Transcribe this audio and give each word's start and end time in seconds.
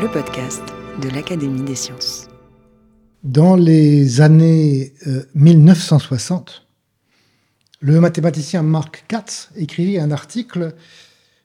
Le 0.00 0.08
podcast 0.08 0.62
de 1.02 1.10
l'Académie 1.10 1.62
des 1.62 1.74
sciences. 1.74 2.28
Dans 3.22 3.54
les 3.54 4.22
années 4.22 4.94
1960, 5.34 6.48
euh, 6.48 7.16
le 7.80 8.00
mathématicien 8.00 8.62
Mark 8.62 9.04
Katz 9.08 9.50
écrivit 9.56 9.98
un 9.98 10.10
article 10.10 10.74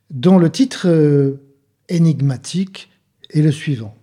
dont 0.10 0.38
le 0.38 0.50
titre 0.50 0.88
euh, 0.88 1.42
énigmatique 1.90 2.90
est 3.30 3.42
le 3.42 3.52
suivant. 3.52 3.94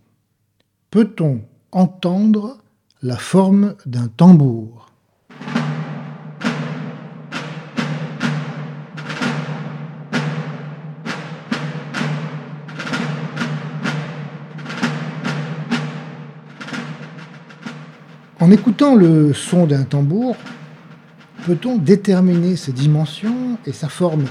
Peut-on 0.91 1.41
entendre 1.70 2.59
la 3.00 3.16
forme 3.16 3.77
d'un 3.87 4.09
tambour? 4.09 4.91
En 18.42 18.50
écoutant 18.50 18.96
le 18.96 19.32
son 19.32 19.66
d'un 19.66 19.84
tambour, 19.84 20.34
peut-on 21.46 21.78
déterminer 21.78 22.56
ses 22.56 22.72
dimensions 22.72 23.56
et 23.66 23.72
sa 23.72 23.88
forme? 23.88 24.24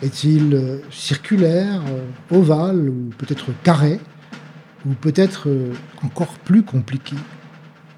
Est-il 0.00 0.54
euh, 0.54 0.78
circulaire, 0.90 1.82
euh, 1.90 2.06
ovale 2.34 2.88
ou 2.88 3.10
peut-être 3.18 3.48
carré 3.62 4.00
ou 4.86 4.94
peut-être 4.94 5.50
euh, 5.50 5.74
encore 6.02 6.38
plus 6.38 6.62
compliqué? 6.62 7.14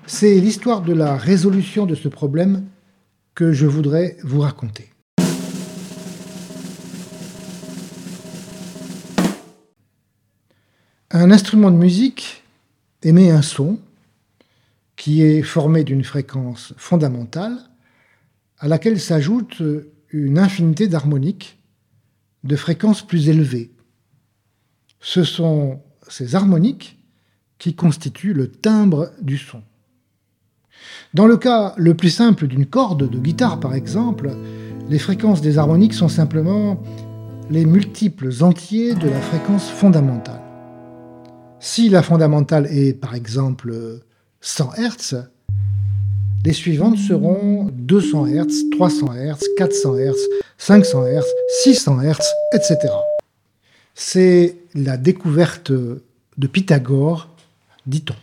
C'est 0.04 0.34
l'histoire 0.40 0.82
de 0.82 0.94
la 0.94 1.16
résolution 1.16 1.86
de 1.86 1.94
ce 1.94 2.08
problème 2.08 2.64
que 3.36 3.52
je 3.52 3.66
voudrais 3.66 4.16
vous 4.24 4.40
raconter. 4.40 4.90
Un 11.12 11.30
instrument 11.30 11.70
de 11.70 11.76
musique 11.76 12.42
émet 13.04 13.30
un 13.30 13.42
son 13.42 13.78
qui 15.02 15.20
est 15.20 15.42
formé 15.42 15.82
d'une 15.82 16.04
fréquence 16.04 16.74
fondamentale 16.76 17.58
à 18.60 18.68
laquelle 18.68 19.00
s'ajoute 19.00 19.60
une 20.10 20.38
infinité 20.38 20.86
d'harmoniques 20.86 21.58
de 22.44 22.54
fréquences 22.54 23.04
plus 23.04 23.28
élevées. 23.28 23.72
Ce 25.00 25.24
sont 25.24 25.80
ces 26.08 26.36
harmoniques 26.36 27.00
qui 27.58 27.74
constituent 27.74 28.32
le 28.32 28.46
timbre 28.46 29.10
du 29.20 29.38
son. 29.38 29.64
Dans 31.14 31.26
le 31.26 31.36
cas 31.36 31.74
le 31.78 31.94
plus 31.94 32.10
simple 32.10 32.46
d'une 32.46 32.66
corde 32.66 33.10
de 33.10 33.18
guitare 33.18 33.58
par 33.58 33.74
exemple, 33.74 34.30
les 34.88 35.00
fréquences 35.00 35.40
des 35.40 35.58
harmoniques 35.58 35.94
sont 35.94 36.08
simplement 36.08 36.80
les 37.50 37.64
multiples 37.64 38.30
entiers 38.40 38.94
de 38.94 39.08
la 39.08 39.20
fréquence 39.20 39.68
fondamentale. 39.68 40.42
Si 41.58 41.88
la 41.88 42.04
fondamentale 42.04 42.68
est 42.70 42.92
par 42.92 43.16
exemple 43.16 44.04
100 44.42 44.72
Hz, 44.76 45.28
les 46.44 46.52
suivantes 46.52 46.98
seront 46.98 47.70
200 47.72 48.26
Hz, 48.26 48.70
300 48.72 49.14
Hz, 49.14 49.38
400 49.56 49.96
Hz, 49.96 50.16
500 50.58 51.06
Hz, 51.06 51.24
600 51.62 52.02
Hz, 52.02 52.26
etc. 52.52 52.92
C'est 53.94 54.56
la 54.74 54.96
découverte 54.96 55.70
de 55.70 56.46
Pythagore, 56.48 57.28
dit-on. 57.86 58.16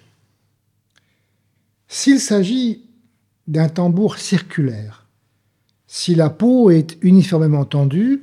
S'il 1.88 2.20
s'agit 2.20 2.84
d'un 3.48 3.70
tambour 3.70 4.18
circulaire, 4.18 5.06
si 5.88 6.16
la 6.16 6.30
peau 6.30 6.70
est 6.70 6.98
uniformément 7.02 7.64
tendue, 7.64 8.22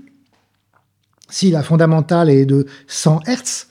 si 1.31 1.51
la 1.51 1.63
fondamentale 1.63 2.29
est 2.29 2.47
de 2.47 2.67
100 2.89 3.21
Hz, 3.27 3.69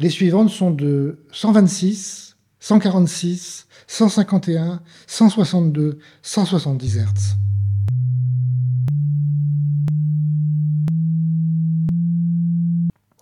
les 0.00 0.10
suivantes 0.10 0.50
sont 0.50 0.72
de 0.72 1.20
126, 1.30 2.33
146, 2.64 3.66
151, 3.86 4.80
162, 5.06 5.98
170 6.22 6.96
Hz. 6.96 7.36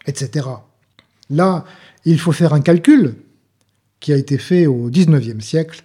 Etc. 0.07 0.47
Là, 1.29 1.65
il 2.05 2.21
faut 2.21 2.31
faire 2.31 2.55
un 2.55 2.61
calcul 2.61 3.17
qui 3.99 4.13
a 4.13 4.17
été 4.17 4.39
fait 4.39 4.67
au 4.69 4.89
XIXe 4.89 5.45
siècle 5.45 5.83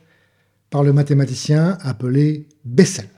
par 0.69 0.84
le 0.84 0.94
mathématicien 0.94 1.79
appelé 1.81 2.47
Bessel. 2.63 3.09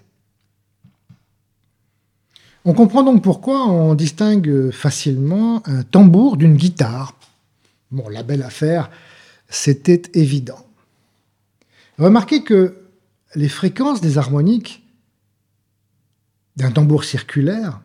On 2.64 2.74
comprend 2.74 3.04
donc 3.04 3.22
pourquoi 3.22 3.68
on 3.68 3.94
distingue 3.94 4.72
facilement 4.72 5.62
un 5.68 5.84
tambour 5.84 6.38
d'une 6.38 6.56
guitare. 6.56 7.20
Bon, 7.92 8.08
la 8.08 8.24
belle 8.24 8.44
affaire, 8.44 8.90
c'était 9.50 10.04
évident. 10.14 10.66
Remarquez 11.98 12.44
que 12.44 12.76
les 13.36 13.50
fréquences 13.50 14.02
des 14.02 14.18
harmoniques 14.18 14.84
d'un 16.56 16.72
tambour 16.72 17.04
circulaire 17.04 17.82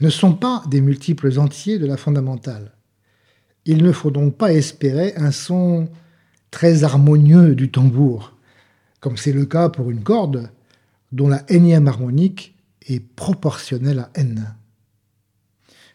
ne 0.00 0.10
sont 0.10 0.34
pas 0.34 0.62
des 0.68 0.80
multiples 0.80 1.38
entiers 1.38 1.78
de 1.78 1.86
la 1.86 1.96
fondamentale. 1.96 2.72
Il 3.66 3.82
ne 3.82 3.92
faut 3.92 4.10
donc 4.10 4.36
pas 4.36 4.52
espérer 4.52 5.14
un 5.16 5.30
son 5.30 5.88
très 6.50 6.82
harmonieux 6.82 7.54
du 7.54 7.70
tambour, 7.70 8.32
comme 9.00 9.16
c'est 9.16 9.32
le 9.32 9.44
cas 9.44 9.68
pour 9.68 9.90
une 9.90 10.02
corde 10.02 10.50
dont 11.12 11.28
la 11.28 11.44
énième 11.48 11.88
harmonique 11.88 12.54
est 12.88 13.00
proportionnelle 13.00 14.00
à 14.00 14.10
n. 14.14 14.54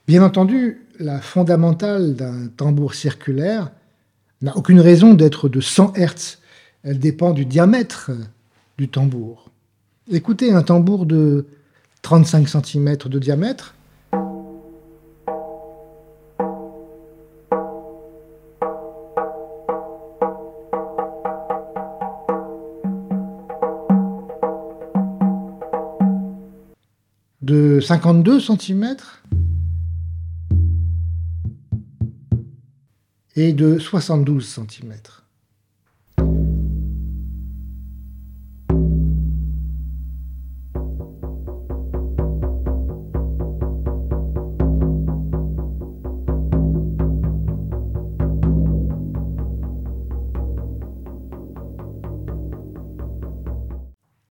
Bien 0.07 0.23
entendu, 0.23 0.85
la 0.99 1.19
fondamentale 1.19 2.15
d'un 2.15 2.47
tambour 2.47 2.93
circulaire 2.93 3.71
n'a 4.41 4.55
aucune 4.55 4.79
raison 4.79 5.13
d'être 5.13 5.49
de 5.49 5.61
100 5.61 5.93
Hz. 5.97 6.37
Elle 6.83 6.99
dépend 6.99 7.31
du 7.31 7.45
diamètre 7.45 8.11
du 8.77 8.89
tambour. 8.89 9.49
Écoutez 10.11 10.51
un 10.51 10.61
tambour 10.61 11.05
de 11.05 11.45
35 12.01 12.47
cm 12.47 12.97
de 12.97 13.19
diamètre. 13.19 13.73
de 27.41 27.79
52 27.79 28.39
cm 28.39 28.95
et 33.35 33.53
de 33.53 33.77
72 33.77 34.47
cm. 34.47 34.93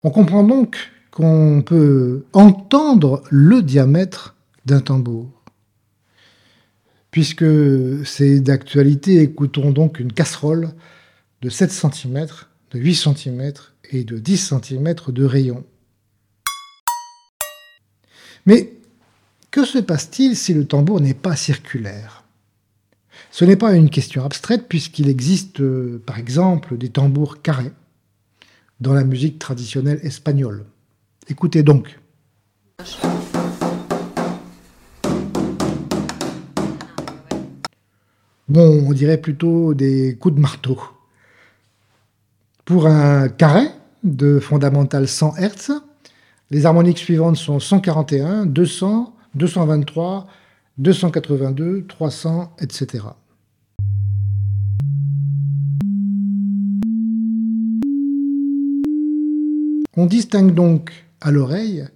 On 0.07 0.11
comprend 0.11 0.45
donc 0.45 0.77
qu'on 1.11 1.63
peut 1.65 2.25
entendre 2.35 3.23
le 3.31 3.63
diamètre 3.63 4.37
d'un 4.67 4.81
tambour. 4.81 5.44
Puisque 7.15 7.45
c'est 8.05 8.41
d'actualité, 8.41 9.21
écoutons 9.21 9.71
donc 9.71 10.01
une 10.01 10.13
casserole 10.13 10.71
de 11.43 11.49
7 11.49 11.71
cm, 11.71 12.27
de 12.73 12.79
8 12.81 12.95
cm 12.97 13.53
et 13.93 14.03
de 14.03 14.19
10 14.19 14.53
cm 14.61 14.95
de 15.07 15.25
rayon. 15.25 15.65
Mais 18.47 18.73
que 19.53 19.65
se 19.65 19.79
passe-t-il 19.79 20.35
si 20.35 20.55
le 20.55 20.67
tambour 20.67 21.01
n'est 21.01 21.15
pas 21.15 21.37
circulaire? 21.37 22.25
Ce 23.31 23.45
n'est 23.45 23.55
pas 23.55 23.75
une 23.75 23.91
question 23.91 24.25
abstraite 24.25 24.67
puisqu'il 24.69 25.09
existe 25.09 25.63
par 25.99 26.19
exemple 26.19 26.77
des 26.77 26.89
tambours 26.89 27.43
carrés 27.43 27.71
dans 28.81 28.93
la 28.93 29.05
musique 29.05 29.39
traditionnelle 29.39 30.01
espagnole. 30.03 30.65
Écoutez 31.29 31.63
donc. 31.63 31.97
Bon, 38.55 38.85
on 38.87 38.93
dirait 38.93 39.19
plutôt 39.19 39.75
des 39.75 40.17
coups 40.17 40.37
de 40.37 40.41
marteau. 40.41 40.81
Pour 42.65 42.87
un 42.87 43.29
carré 43.29 43.67
de 44.05 44.39
fondamental 44.39 45.09
100 45.09 45.35
Hz, 45.39 45.73
les 46.53 46.65
harmoniques 46.65 46.99
suivantes 46.99 47.35
sont 47.35 47.59
141, 47.59 48.47
200, 48.47 49.13
223, 49.35 50.29
282, 50.79 51.85
300, 51.89 52.55
etc. 52.61 53.07
On 59.97 60.07
distingue 60.07 60.55
donc 60.55 60.93
à 61.21 61.33
l'oreille 61.33 61.89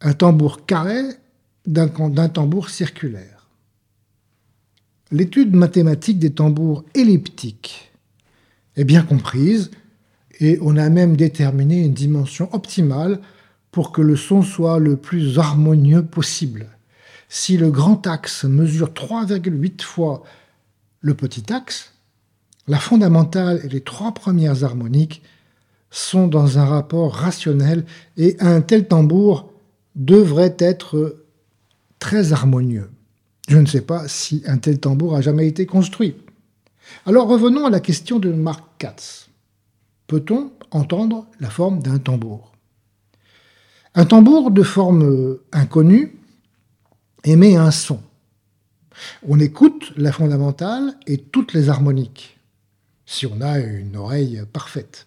un 0.00 0.14
tambour 0.14 0.64
carré 0.64 1.02
d'un 1.66 1.88
tambour 2.30 2.70
circulaire. 2.70 3.31
L'étude 5.12 5.54
mathématique 5.54 6.18
des 6.18 6.32
tambours 6.32 6.84
elliptiques 6.94 7.92
est 8.76 8.84
bien 8.84 9.02
comprise 9.02 9.70
et 10.40 10.58
on 10.62 10.78
a 10.78 10.88
même 10.88 11.16
déterminé 11.16 11.84
une 11.84 11.92
dimension 11.92 12.48
optimale 12.54 13.20
pour 13.72 13.92
que 13.92 14.00
le 14.00 14.16
son 14.16 14.40
soit 14.40 14.78
le 14.78 14.96
plus 14.96 15.38
harmonieux 15.38 16.02
possible. 16.02 16.66
Si 17.28 17.58
le 17.58 17.70
grand 17.70 18.06
axe 18.06 18.44
mesure 18.44 18.88
3,8 18.88 19.82
fois 19.82 20.22
le 21.02 21.12
petit 21.12 21.52
axe, 21.52 21.92
la 22.66 22.78
fondamentale 22.78 23.60
et 23.64 23.68
les 23.68 23.82
trois 23.82 24.14
premières 24.14 24.64
harmoniques 24.64 25.22
sont 25.90 26.26
dans 26.26 26.58
un 26.58 26.64
rapport 26.64 27.14
rationnel 27.14 27.84
et 28.16 28.38
un 28.40 28.62
tel 28.62 28.88
tambour 28.88 29.52
devrait 29.94 30.56
être 30.58 31.22
très 31.98 32.32
harmonieux. 32.32 32.88
Je 33.48 33.58
ne 33.58 33.66
sais 33.66 33.82
pas 33.82 34.08
si 34.08 34.42
un 34.46 34.58
tel 34.58 34.78
tambour 34.78 35.16
a 35.16 35.20
jamais 35.20 35.46
été 35.46 35.66
construit. 35.66 36.16
Alors 37.06 37.28
revenons 37.28 37.66
à 37.66 37.70
la 37.70 37.80
question 37.80 38.18
de 38.18 38.32
Mark 38.32 38.64
Katz. 38.78 39.28
Peut-on 40.06 40.52
entendre 40.70 41.26
la 41.40 41.50
forme 41.50 41.82
d'un 41.82 41.98
tambour? 41.98 42.52
Un 43.94 44.04
tambour 44.06 44.50
de 44.50 44.62
forme 44.62 45.38
inconnue 45.52 46.18
émet 47.24 47.56
un 47.56 47.70
son. 47.70 48.00
On 49.28 49.40
écoute 49.40 49.92
la 49.96 50.12
fondamentale 50.12 50.94
et 51.06 51.18
toutes 51.18 51.52
les 51.52 51.68
harmoniques, 51.68 52.38
si 53.06 53.26
on 53.26 53.40
a 53.40 53.58
une 53.58 53.96
oreille 53.96 54.42
parfaite. 54.52 55.06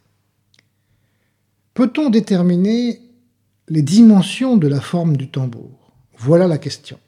Peut-on 1.73 2.09
déterminer 2.09 3.01
les 3.67 3.81
dimensions 3.81 4.57
de 4.57 4.67
la 4.67 4.81
forme 4.81 5.17
du 5.17 5.29
tambour? 5.29 5.91
Voilà 6.17 6.47
la 6.47 6.57
question. 6.57 6.99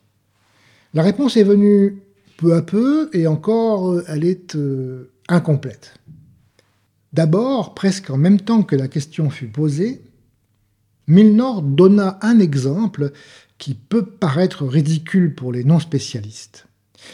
La 0.93 1.03
réponse 1.03 1.37
est 1.37 1.43
venue 1.43 2.01
peu 2.37 2.53
à 2.55 2.61
peu 2.61 3.09
et 3.13 3.27
encore 3.27 4.01
elle 4.07 4.23
est 4.23 4.55
euh, 4.55 5.11
incomplète. 5.27 5.95
D'abord, 7.13 7.73
presque 7.73 8.09
en 8.09 8.17
même 8.17 8.39
temps 8.39 8.63
que 8.63 8.75
la 8.75 8.87
question 8.87 9.29
fut 9.29 9.47
posée, 9.47 10.03
Milnor 11.07 11.61
donna 11.61 12.19
un 12.21 12.39
exemple 12.39 13.11
qui 13.57 13.73
peut 13.73 14.05
paraître 14.05 14.65
ridicule 14.65 15.33
pour 15.33 15.51
les 15.51 15.63
non-spécialistes. 15.63 16.67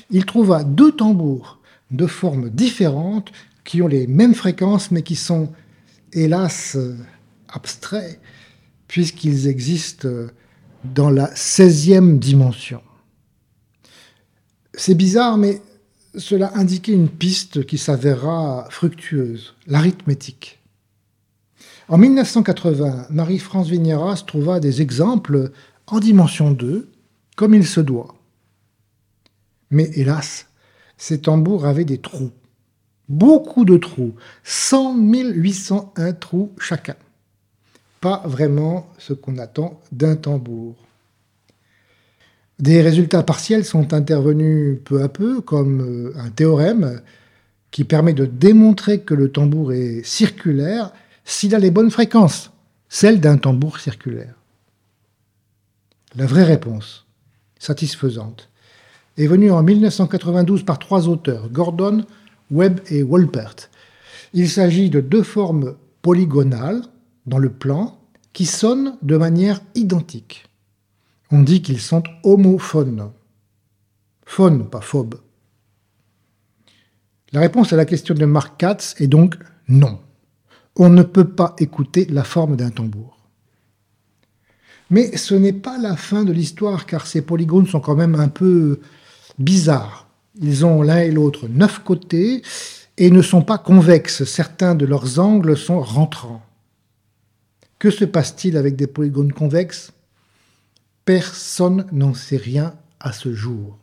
Il 0.10 0.26
trouva 0.26 0.64
deux 0.64 0.92
tambours 0.92 1.60
de 1.92 2.08
formes 2.08 2.50
différentes 2.50 3.32
qui 3.64 3.82
ont 3.82 3.88
les 3.88 4.08
mêmes 4.08 4.34
fréquences 4.34 4.92
mais 4.92 5.04
qui 5.04 5.16
sont, 5.16 5.54
hélas, 6.12 6.78
abstraits, 7.48 8.20
puisqu'ils 8.88 9.48
existent 9.48 10.10
dans 10.84 11.10
la 11.10 11.32
16e 11.34 12.20
dimension. 12.20 12.82
C'est 14.76 14.96
bizarre, 14.96 15.38
mais 15.38 15.62
cela 16.16 16.52
indiquait 16.56 16.94
une 16.94 17.10
piste 17.10 17.66
qui 17.66 17.78
s'avérera 17.78 18.68
fructueuse, 18.70 19.56
l'arithmétique. 19.68 20.62
En 21.90 21.98
1980, 21.98 23.08
Marie-France 23.10 23.70
Vigneras 23.70 24.24
trouva 24.26 24.60
des 24.60 24.82
exemples 24.82 25.52
en 25.88 26.00
dimension 26.00 26.52
2, 26.52 26.90
comme 27.36 27.54
il 27.54 27.68
se 27.68 27.82
doit. 27.82 28.16
Mais 29.70 29.90
hélas, 29.96 30.48
ces 30.98 31.22
tambours 31.22 31.66
avaient 31.66 31.86
des 31.86 31.98
trous. 31.98 32.32
Beaucoup 33.10 33.66
de 33.66 33.78
trous. 33.78 34.16
100 34.44 34.98
801 34.98 36.14
trous 36.14 36.52
chacun. 36.58 36.96
Pas 38.02 38.24
vraiment 38.26 38.88
ce 38.98 39.14
qu'on 39.14 39.38
attend 39.38 39.82
d'un 39.92 40.16
tambour. 40.16 40.76
Des 42.60 42.82
résultats 42.82 43.24
partiels 43.24 43.66
sont 43.66 43.94
intervenus 43.94 44.80
peu 44.84 45.02
à 45.02 45.10
peu, 45.10 45.42
comme 45.42 45.82
euh, 45.82 46.14
un 46.18 46.30
théorème 46.30 47.02
qui 47.72 47.84
permet 47.84 48.14
de 48.14 48.26
démontrer 48.26 49.02
que 49.02 49.16
le 49.16 49.32
tambour 49.32 49.74
est 49.74 50.06
circulaire 50.06 50.94
s'il 51.26 51.56
a 51.56 51.60
les 51.60 51.72
bonnes 51.72 51.92
fréquences, 51.92 52.52
celles 52.90 53.20
d'un 53.20 53.38
tambour 53.38 53.80
circulaire. 53.80 54.36
La 56.16 56.28
vraie 56.28 56.44
réponse, 56.44 57.08
satisfaisante, 57.58 58.50
est 59.18 59.26
venue 59.26 59.52
en 59.52 59.64
1992 59.64 60.64
par 60.64 60.78
trois 60.78 61.08
auteurs, 61.08 61.50
Gordon, 61.50 62.06
Webb 62.52 62.80
et 62.92 63.02
Wolpert. 63.02 63.56
Il 64.34 64.50
s'agit 64.50 64.92
de 64.92 65.00
deux 65.00 65.24
formes 65.24 65.76
polygonales 66.04 66.82
dans 67.26 67.40
le 67.40 67.50
plan 67.50 68.00
qui 68.34 68.46
sonnent 68.46 68.98
de 69.02 69.18
manière 69.18 69.62
identique. 69.74 70.46
On 71.36 71.42
dit 71.42 71.64
qu'ils 71.64 71.82
sont 71.82 72.04
homophones. 72.22 73.10
Phone, 74.24 74.70
pas 74.70 74.82
phobe. 74.82 75.16
La 77.32 77.40
réponse 77.40 77.74
à 77.74 77.76
la 77.76 77.86
question 77.86 78.14
de 78.14 78.26
Mark 78.26 78.60
Katz 78.60 78.94
est 79.00 79.08
donc 79.08 79.38
non. 79.68 80.00
On 80.76 80.90
ne 80.90 81.02
peut 81.02 81.28
pas 81.28 81.56
écouter 81.58 82.06
la 82.06 82.24
forme 82.24 82.56
d'un 82.56 82.70
tambour. 82.70 83.18
Mais 84.92 85.18
ce 85.18 85.34
n'est 85.34 85.54
pas 85.54 85.80
la 85.80 85.98
fin 85.98 86.24
de 86.24 86.32
l'histoire, 86.32 86.86
car 86.86 87.08
ces 87.08 87.24
polygones 87.24 87.66
sont 87.66 87.80
quand 87.80 87.96
même 87.96 88.14
un 88.14 88.30
peu 88.30 88.80
bizarres. 89.40 90.08
Ils 90.40 90.68
ont 90.68 90.84
l'un 90.84 91.00
et 91.00 91.10
l'autre 91.10 91.48
neuf 91.48 91.80
côtés 91.80 92.44
et 92.98 93.10
ne 93.10 93.24
sont 93.24 93.42
pas 93.42 93.58
convexes. 93.58 94.24
Certains 94.24 94.76
de 94.76 94.86
leurs 94.86 95.18
angles 95.18 95.58
sont 95.58 95.82
rentrants. 95.82 96.46
Que 97.80 97.90
se 97.90 98.06
passe-t-il 98.06 98.56
avec 98.56 98.76
des 98.76 98.86
polygones 98.86 99.34
convexes? 99.34 99.94
Personne 101.06 101.86
n'en 101.92 102.14
sait 102.14 102.38
rien 102.38 102.76
à 103.00 103.12
ce 103.12 103.34
jour. 103.34 103.78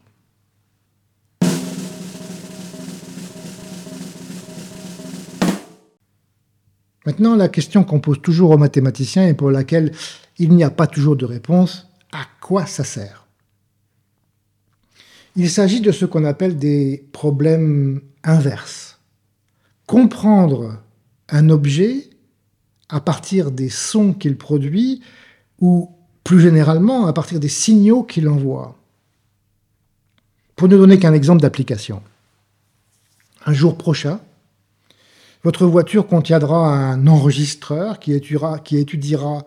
Maintenant, 7.05 7.35
la 7.37 7.49
question 7.49 7.85
qu'on 7.85 8.01
pose 8.01 8.23
toujours 8.23 8.51
aux 8.51 8.59
mathématiciens 8.59 9.27
et 9.27 9.35
pour 9.35 9.51
laquelle 9.51 9.93
il 10.39 10.55
n'y 10.55 10.65
a 10.65 10.71
pas 10.71 10.87
toujours 10.87 11.17
de 11.17 11.27
réponse, 11.27 11.89
à 12.13 12.25
quoi 12.41 12.65
ça 12.65 12.85
sert? 12.85 13.27
Il 15.37 15.51
s'agit 15.51 15.81
de 15.81 15.93
ce 15.93 16.07
qu'on 16.07 16.25
appelle 16.25 16.57
des 16.57 17.07
problèmes 17.13 18.01
inverses. 18.25 18.99
Comprendre 19.87 20.83
un 21.29 21.51
objet 21.51 22.09
à 22.89 23.01
partir 23.01 23.51
des 23.51 23.69
sons 23.69 24.15
qu'il 24.15 24.37
produit 24.37 25.03
ou 25.61 25.91
plus 26.31 26.41
généralement 26.41 27.09
à 27.09 27.13
partir 27.13 27.41
des 27.41 27.49
signaux 27.49 28.05
qu'il 28.05 28.29
envoie. 28.29 28.77
Pour 30.55 30.69
ne 30.69 30.77
donner 30.77 30.97
qu'un 30.97 31.13
exemple 31.13 31.43
d'application. 31.43 32.05
Un 33.47 33.53
jour 33.53 33.77
prochain, 33.77 34.21
votre 35.43 35.67
voiture 35.67 36.07
contiendra 36.07 36.73
un 36.73 37.09
enregistreur 37.09 37.99
qui 37.99 38.13
étudiera, 38.13 39.45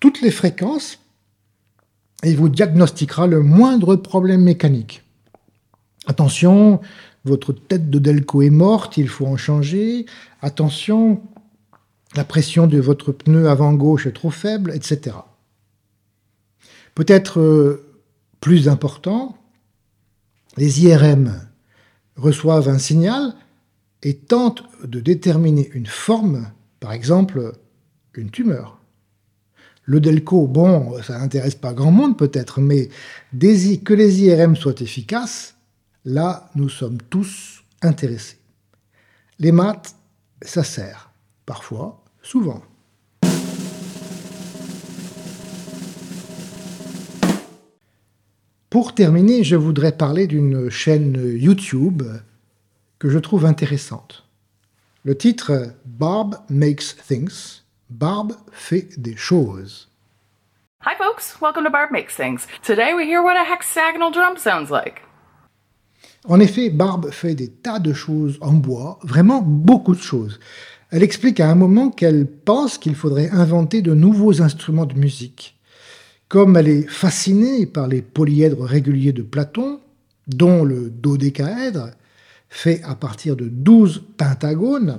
toutes 0.00 0.22
les 0.22 0.30
fréquences 0.30 0.98
et 2.22 2.34
vous 2.34 2.48
diagnostiquera 2.48 3.26
le 3.26 3.42
moindre 3.42 3.94
problème 3.94 4.44
mécanique. 4.44 5.02
Attention, 6.06 6.80
votre 7.26 7.52
tête 7.52 7.90
de 7.90 7.98
Delco 7.98 8.40
est 8.40 8.48
morte, 8.48 8.96
il 8.96 9.08
faut 9.08 9.26
en 9.26 9.36
changer. 9.36 10.06
Attention, 10.40 11.20
la 12.16 12.24
pression 12.24 12.66
de 12.66 12.80
votre 12.80 13.12
pneu 13.12 13.50
avant 13.50 13.74
gauche 13.74 14.06
est 14.06 14.12
trop 14.12 14.30
faible, 14.30 14.72
etc. 14.74 15.16
Peut-être 16.94 17.40
euh, 17.40 17.84
plus 18.40 18.68
important, 18.68 19.36
les 20.56 20.84
IRM 20.84 21.40
reçoivent 22.16 22.68
un 22.68 22.78
signal 22.78 23.34
et 24.02 24.16
tente 24.16 24.64
de 24.84 25.00
déterminer 25.00 25.70
une 25.72 25.86
forme, 25.86 26.50
par 26.78 26.92
exemple 26.92 27.52
une 28.14 28.30
tumeur. 28.30 28.78
Le 29.84 30.00
DELCO, 30.00 30.46
bon, 30.46 31.02
ça 31.02 31.18
n'intéresse 31.18 31.56
pas 31.56 31.74
grand 31.74 31.90
monde 31.90 32.16
peut-être, 32.16 32.60
mais 32.60 32.88
que 33.32 33.94
les 33.94 34.22
IRM 34.22 34.56
soient 34.56 34.80
efficaces, 34.80 35.56
là, 36.04 36.50
nous 36.54 36.68
sommes 36.68 36.98
tous 37.10 37.62
intéressés. 37.82 38.38
Les 39.38 39.52
maths, 39.52 39.94
ça 40.42 40.64
sert, 40.64 41.10
parfois, 41.44 42.02
souvent. 42.22 42.62
Pour 48.74 48.92
terminer, 48.92 49.44
je 49.44 49.54
voudrais 49.54 49.92
parler 49.92 50.26
d'une 50.26 50.68
chaîne 50.68 51.14
YouTube 51.16 52.02
que 52.98 53.08
je 53.08 53.20
trouve 53.20 53.46
intéressante. 53.46 54.24
Le 55.04 55.16
titre 55.16 55.76
Barb 55.84 56.34
Makes 56.50 56.96
Things, 57.06 57.62
Barb 57.88 58.32
fait 58.50 58.88
des 58.98 59.14
choses. 59.14 59.88
Hi 60.84 60.96
folks, 60.98 61.40
welcome 61.40 61.62
to 61.62 61.70
Barb 61.70 61.92
Makes 61.92 62.16
Things. 62.16 62.48
Today 62.64 62.94
we 62.94 63.06
hear 63.06 63.22
what 63.22 63.36
a 63.36 63.44
hexagonal 63.44 64.10
drum 64.10 64.36
sounds 64.36 64.72
like. 64.72 65.02
En 66.24 66.40
effet, 66.40 66.68
Barb 66.68 67.12
fait 67.12 67.36
des 67.36 67.50
tas 67.50 67.78
de 67.78 67.92
choses 67.92 68.38
en 68.40 68.54
bois, 68.54 68.98
vraiment 69.04 69.40
beaucoup 69.40 69.94
de 69.94 70.02
choses. 70.02 70.40
Elle 70.90 71.04
explique 71.04 71.38
à 71.38 71.48
un 71.48 71.54
moment 71.54 71.90
qu'elle 71.90 72.26
pense 72.26 72.78
qu'il 72.78 72.96
faudrait 72.96 73.30
inventer 73.30 73.82
de 73.82 73.94
nouveaux 73.94 74.42
instruments 74.42 74.86
de 74.86 74.98
musique. 74.98 75.54
Comme 76.34 76.56
elle 76.56 76.66
est 76.66 76.88
fascinée 76.88 77.64
par 77.64 77.86
les 77.86 78.02
polyèdres 78.02 78.64
réguliers 78.64 79.12
de 79.12 79.22
Platon, 79.22 79.78
dont 80.26 80.64
le 80.64 80.90
dodécaèdre, 80.90 81.90
fait 82.48 82.82
à 82.82 82.96
partir 82.96 83.36
de 83.36 83.46
12 83.46 84.02
pentagones, 84.16 84.98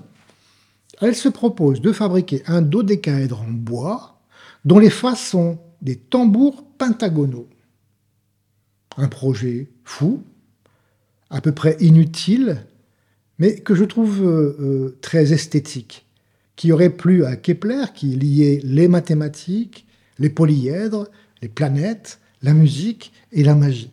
elle 1.01 1.13
se 1.13 1.27
propose 1.27 1.81
de 1.81 1.91
fabriquer 1.91 2.41
un 2.47 2.61
dodécaèdre 2.61 3.41
en 3.41 3.51
bois 3.51 4.21
dont 4.63 4.79
les 4.79 4.89
faces 4.89 5.27
sont 5.27 5.59
des 5.81 5.97
tambours 5.97 6.63
pentagonaux. 6.77 7.49
Un 8.95 9.09
projet 9.09 9.67
fou, 9.83 10.23
à 11.29 11.41
peu 11.41 11.51
près 11.51 11.75
inutile, 11.81 12.65
mais 13.39 13.59
que 13.59 13.75
je 13.75 13.83
trouve 13.83 14.25
euh, 14.25 14.55
euh, 14.61 14.97
très 15.01 15.33
esthétique, 15.33 16.05
qui 16.55 16.71
aurait 16.71 16.91
plu 16.91 17.25
à 17.25 17.35
Kepler, 17.35 17.87
qui 17.93 18.15
liait 18.15 18.61
les 18.63 18.87
mathématiques, 18.87 19.85
les 20.17 20.29
polyèdres, 20.29 21.09
les 21.41 21.47
planètes, 21.47 22.19
la 22.41 22.53
musique 22.53 23.11
et 23.31 23.43
la 23.43 23.55
magie. 23.55 23.91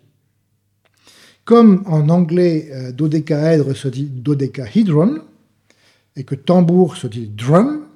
Comme 1.45 1.83
en 1.87 2.09
anglais 2.09 2.69
euh, 2.73 2.93
dodécaèdre 2.93 3.75
se 3.75 3.89
dit 3.89 4.05
dodecahedron 4.05 5.23
et 6.17 6.25
que 6.25 6.35
tambour 6.35 6.97
se 6.97 7.07
dit 7.07 7.29
drum, 7.29 7.87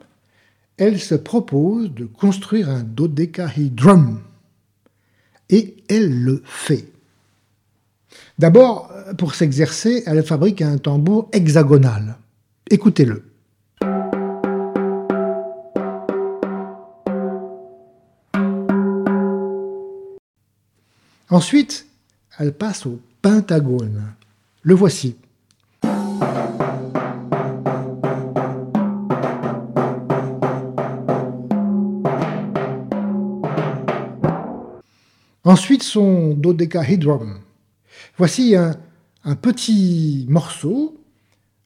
elle 0.77 1.01
se 1.01 1.15
propose 1.15 1.93
de 1.95 2.05
construire 2.05 2.69
un 2.69 2.83
dodecahedrum. 2.83 4.21
Et 5.49 5.77
elle 5.89 6.23
le 6.23 6.43
fait. 6.45 6.89
D'abord, 8.39 8.93
pour 9.17 9.35
s'exercer, 9.35 10.03
elle 10.07 10.23
fabrique 10.23 10.61
un 10.61 10.79
tambour 10.79 11.29
hexagonal. 11.33 12.17
Écoutez-le. 12.71 13.23
Ensuite, 21.29 21.87
elle 22.39 22.53
passe 22.53 22.87
au 22.87 23.01
pentagone. 23.21 24.13
Le 24.63 24.75
voici. 24.75 25.17
Ensuite, 35.43 35.83
son 35.83 36.35
dodecahedron. 36.35 37.41
Voici 38.19 38.55
un, 38.55 38.77
petit 39.35 40.27
morceau 40.29 40.97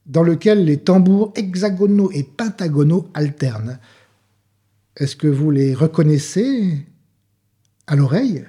dans 0.06 0.22
lequel 0.22 0.64
les 0.64 0.78
tambours 0.78 1.32
hexagonaux 1.36 2.10
et 2.12 2.22
pentagonaux 2.22 3.08
alternent. 3.12 3.78
Est-ce 4.96 5.16
que 5.16 5.26
vous 5.26 5.50
les 5.50 5.74
reconnaissez 5.74 6.86
à 7.86 7.96
l'oreille? 7.96 8.46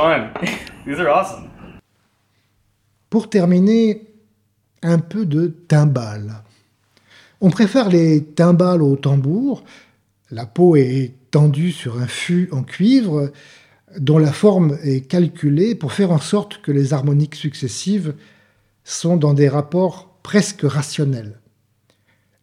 Pour 3.10 3.28
terminer, 3.28 4.06
un 4.82 4.98
peu 4.98 5.26
de 5.26 5.48
timbales. 5.68 6.42
On 7.40 7.50
préfère 7.50 7.88
les 7.88 8.24
timbales 8.24 8.82
au 8.82 8.96
tambour. 8.96 9.64
La 10.30 10.46
peau 10.46 10.76
est 10.76 11.14
tendue 11.30 11.72
sur 11.72 12.00
un 12.00 12.06
fût 12.06 12.48
en 12.52 12.62
cuivre 12.62 13.30
dont 13.98 14.18
la 14.18 14.32
forme 14.32 14.78
est 14.82 15.06
calculée 15.06 15.74
pour 15.74 15.92
faire 15.92 16.12
en 16.12 16.18
sorte 16.18 16.62
que 16.62 16.72
les 16.72 16.92
harmoniques 16.92 17.34
successives 17.34 18.14
sont 18.84 19.16
dans 19.16 19.34
des 19.34 19.48
rapports 19.48 20.14
presque 20.22 20.62
rationnels. 20.62 21.38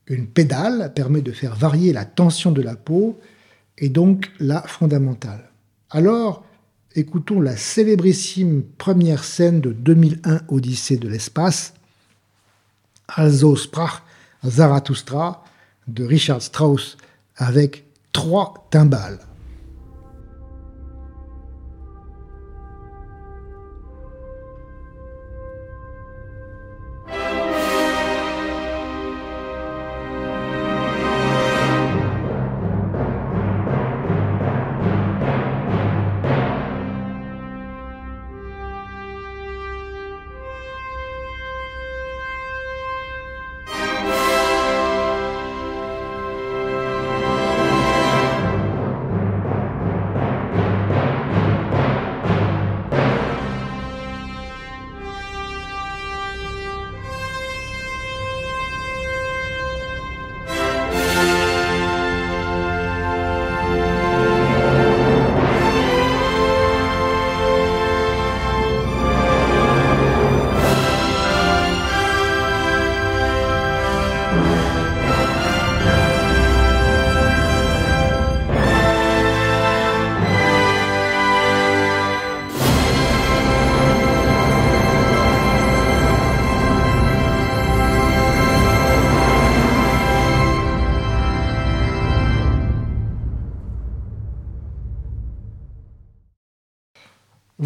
Une 0.08 0.28
pédale 0.28 0.94
permet 0.94 1.22
de 1.22 1.32
faire 1.32 1.56
varier 1.56 1.94
la 1.94 2.06
tension 2.06 2.52
de 2.52 2.62
la 2.62 2.76
peau 2.76 3.20
et 3.78 3.90
donc 3.90 4.32
la 4.40 4.62
fondamentale. 4.62 5.52
Alors, 5.90 6.47
écoutons 6.98 7.42
la 7.42 7.56
célébrissime 7.56 8.64
première 8.80 9.24
scène 9.24 9.62
de 9.62 9.72
2001 9.72 10.42
Odyssée 10.48 10.98
de 10.98 11.08
l'espace, 11.08 11.74
Also 13.08 13.56
sprach 13.56 14.02
Zarathustra 14.44 15.46
de 15.88 16.04
Richard 16.04 16.42
Strauss 16.42 16.98
avec 17.38 17.86
trois 18.12 18.68
timbales. 18.72 19.27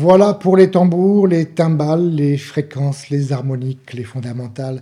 Voilà 0.02 0.34
pour 0.34 0.58
les 0.58 0.72
tambours, 0.72 1.28
les 1.28 1.46
timbales, 1.46 2.10
les 2.16 2.36
fréquences, 2.36 3.10
les 3.10 3.32
harmoniques, 3.32 3.94
les 3.94 4.04
fondamentales, 4.04 4.82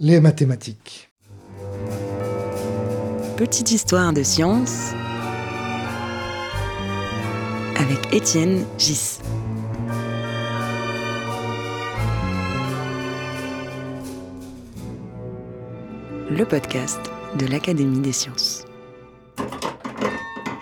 les 0.00 0.18
mathématiques. 0.18 1.10
Petite 3.36 3.70
histoire 3.70 4.12
de 4.12 4.24
science 4.24 4.94
avec 7.76 8.12
Étienne 8.12 8.64
Gis. 8.78 9.20
Le 16.28 16.44
podcast 16.44 16.98
de 17.38 17.46
l'Académie 17.46 18.00
des 18.00 18.10
sciences. 18.10 18.64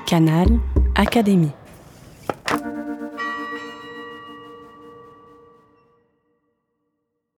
Canal 0.05 0.49
Académie. 0.97 1.53